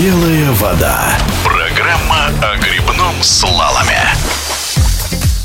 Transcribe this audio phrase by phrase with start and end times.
[0.00, 1.18] Белая вода.
[1.44, 3.99] Программа о грибном слаломе.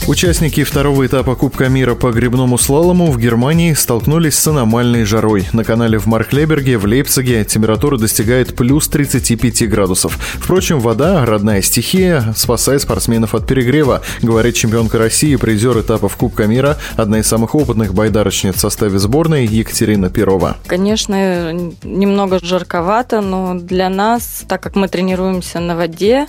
[0.08, 5.48] Участники второго этапа Кубка мира по грибному слалому в Германии столкнулись с аномальной жарой.
[5.52, 10.20] На канале в Марклеберге в Лейпциге температура достигает плюс 35 градусов.
[10.36, 16.78] Впрочем, вода, родная стихия, спасает спортсменов от перегрева, говорит чемпионка России призер этапов Кубка мира,
[16.98, 20.58] одна из самых опытных байдарочниц в составе сборной Екатерина Перова.
[20.68, 26.28] Конечно, немного жарковато, но для нас, так как мы тренируемся на воде,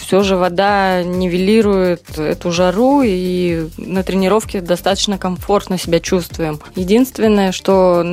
[0.00, 6.60] все же вода нивелирует эту жару и и на тренировке достаточно комфортно себя чувствуем.
[6.76, 8.04] Единственное, что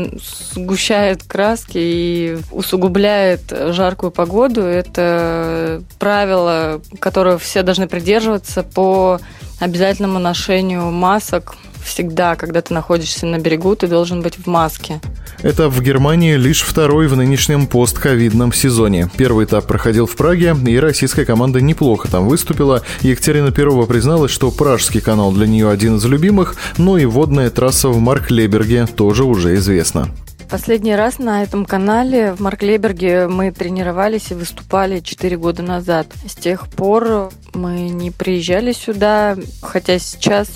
[0.53, 9.19] сгущает краски и усугубляет жаркую погоду, это правило, которое все должны придерживаться по
[9.59, 14.99] обязательному ношению масок всегда, когда ты находишься на берегу, ты должен быть в маске.
[15.45, 19.11] Этап в Германии лишь второй в нынешнем постковидном сезоне.
[19.15, 22.81] Первый этап проходил в Праге, и российская команда неплохо там выступила.
[23.01, 27.89] Екатерина Перова призналась, что Пражский канал для нее один из любимых, но и водная трасса
[27.89, 30.09] в Марклеберге тоже уже известна.
[30.49, 36.07] Последний раз на этом канале в Марклеберге мы тренировались и выступали 4 года назад.
[36.27, 40.47] С тех пор мы не приезжали сюда, хотя сейчас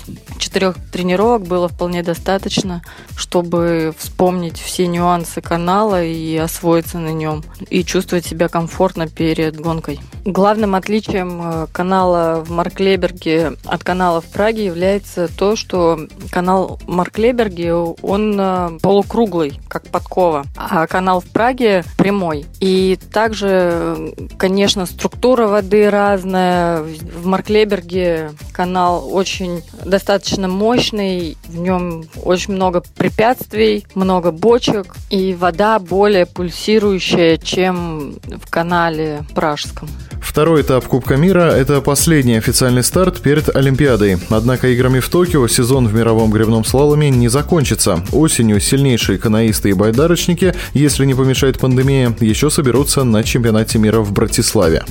[0.50, 2.82] четырех тренировок было вполне достаточно,
[3.16, 10.00] чтобы вспомнить все нюансы канала и освоиться на нем, и чувствовать себя комфортно перед гонкой.
[10.24, 15.98] Главным отличием э, канала в Марклеберге от канала в Праге является то, что
[16.30, 22.44] канал Марклеберге, он э, полукруглый, как подкова, а канал в Праге прямой.
[22.60, 32.54] И также, конечно, структура воды разная, в Марклеберге канал очень достаточно мощный, в нем очень
[32.54, 39.88] много препятствий, много бочек, и вода более пульсирующая, чем в канале Пражском.
[40.30, 44.16] Второй этап Кубка мира– это последний официальный старт перед Олимпиадой.
[44.30, 48.04] Однако играми в Токио сезон в мировом гребном слаломе не закончится.
[48.12, 54.12] Осенью сильнейшие каноисты и байдарочники, если не помешает пандемия, еще соберутся на чемпионате мира в
[54.12, 54.84] Братиславе.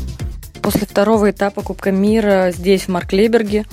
[0.62, 3.66] После второго этапа Кубка мира здесь, в Марклеберге,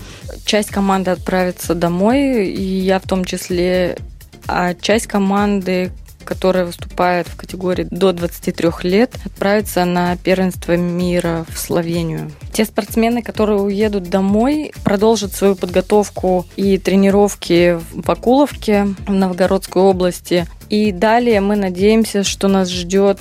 [0.44, 3.98] часть команды отправится домой, и я в том числе,
[4.46, 5.90] а часть команды,
[6.26, 12.30] которая выступает в категории до 23 лет, отправится на первенство мира в Словению.
[12.52, 20.46] Те спортсмены, которые уедут домой, продолжат свою подготовку и тренировки в Акуловке, в Новгородской области.
[20.68, 23.18] И далее мы надеемся, что нас ждет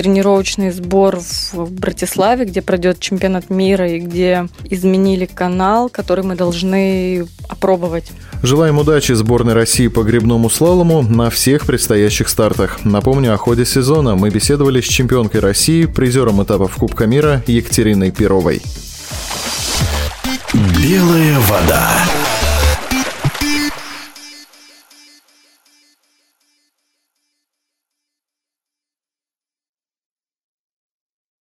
[0.00, 1.18] тренировочный сбор
[1.52, 8.10] в Братиславе, где пройдет чемпионат мира и где изменили канал, который мы должны опробовать.
[8.42, 12.82] Желаем удачи сборной России по грибному слалому на всех предстоящих стартах.
[12.82, 18.62] Напомню, о ходе сезона мы беседовали с чемпионкой России, призером этапов Кубка мира Екатериной Перовой.
[20.54, 21.90] Белая вода.